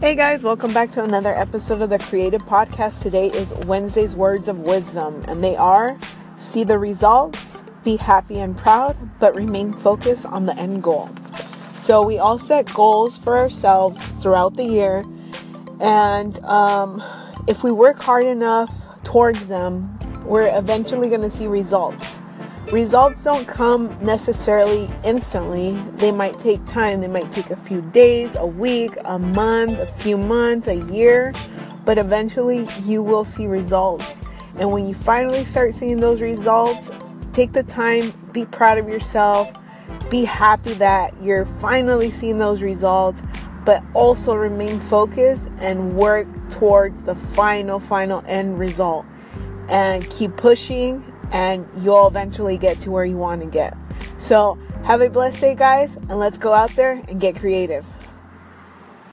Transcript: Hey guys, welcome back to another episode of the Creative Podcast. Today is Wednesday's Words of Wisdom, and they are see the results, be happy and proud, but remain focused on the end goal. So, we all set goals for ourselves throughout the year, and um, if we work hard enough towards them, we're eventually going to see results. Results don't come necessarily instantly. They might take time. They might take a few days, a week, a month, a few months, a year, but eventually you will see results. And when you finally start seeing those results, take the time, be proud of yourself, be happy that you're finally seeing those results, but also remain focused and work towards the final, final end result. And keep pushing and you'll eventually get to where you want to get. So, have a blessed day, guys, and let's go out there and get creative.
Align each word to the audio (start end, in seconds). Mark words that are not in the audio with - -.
Hey 0.00 0.14
guys, 0.14 0.44
welcome 0.44 0.72
back 0.72 0.92
to 0.92 1.02
another 1.02 1.34
episode 1.34 1.82
of 1.82 1.90
the 1.90 1.98
Creative 1.98 2.40
Podcast. 2.40 3.02
Today 3.02 3.32
is 3.32 3.52
Wednesday's 3.66 4.14
Words 4.14 4.46
of 4.46 4.60
Wisdom, 4.60 5.24
and 5.26 5.42
they 5.42 5.56
are 5.56 5.98
see 6.36 6.62
the 6.62 6.78
results, 6.78 7.64
be 7.82 7.96
happy 7.96 8.38
and 8.38 8.56
proud, 8.56 8.96
but 9.18 9.34
remain 9.34 9.72
focused 9.72 10.24
on 10.24 10.46
the 10.46 10.56
end 10.56 10.84
goal. 10.84 11.10
So, 11.82 12.00
we 12.00 12.16
all 12.16 12.38
set 12.38 12.72
goals 12.72 13.18
for 13.18 13.36
ourselves 13.36 14.00
throughout 14.22 14.54
the 14.54 14.62
year, 14.62 15.04
and 15.80 16.38
um, 16.44 17.02
if 17.48 17.64
we 17.64 17.72
work 17.72 18.00
hard 18.00 18.24
enough 18.24 18.72
towards 19.02 19.48
them, 19.48 19.98
we're 20.24 20.56
eventually 20.56 21.08
going 21.08 21.22
to 21.22 21.30
see 21.30 21.48
results. 21.48 22.20
Results 22.72 23.24
don't 23.24 23.48
come 23.48 23.96
necessarily 24.04 24.90
instantly. 25.02 25.72
They 25.96 26.12
might 26.12 26.38
take 26.38 26.62
time. 26.66 27.00
They 27.00 27.08
might 27.08 27.32
take 27.32 27.48
a 27.48 27.56
few 27.56 27.80
days, 27.80 28.36
a 28.36 28.44
week, 28.44 28.92
a 29.06 29.18
month, 29.18 29.78
a 29.78 29.86
few 29.86 30.18
months, 30.18 30.66
a 30.66 30.74
year, 30.74 31.32
but 31.86 31.96
eventually 31.96 32.68
you 32.84 33.02
will 33.02 33.24
see 33.24 33.46
results. 33.46 34.22
And 34.58 34.70
when 34.70 34.86
you 34.86 34.92
finally 34.92 35.46
start 35.46 35.72
seeing 35.72 35.98
those 35.98 36.20
results, 36.20 36.90
take 37.32 37.52
the 37.52 37.62
time, 37.62 38.12
be 38.32 38.44
proud 38.44 38.76
of 38.76 38.86
yourself, 38.86 39.50
be 40.10 40.24
happy 40.24 40.74
that 40.74 41.14
you're 41.22 41.46
finally 41.46 42.10
seeing 42.10 42.36
those 42.36 42.60
results, 42.60 43.22
but 43.64 43.82
also 43.94 44.34
remain 44.34 44.78
focused 44.78 45.48
and 45.62 45.96
work 45.96 46.26
towards 46.50 47.04
the 47.04 47.14
final, 47.14 47.80
final 47.80 48.22
end 48.26 48.58
result. 48.58 49.06
And 49.70 50.08
keep 50.10 50.36
pushing 50.36 51.02
and 51.32 51.68
you'll 51.78 52.06
eventually 52.06 52.56
get 52.56 52.80
to 52.80 52.90
where 52.90 53.04
you 53.04 53.16
want 53.16 53.42
to 53.42 53.46
get. 53.46 53.76
So, 54.16 54.58
have 54.84 55.00
a 55.00 55.10
blessed 55.10 55.40
day, 55.40 55.54
guys, 55.54 55.96
and 55.96 56.18
let's 56.18 56.38
go 56.38 56.52
out 56.52 56.70
there 56.70 56.92
and 57.08 57.20
get 57.20 57.36
creative. 57.36 57.84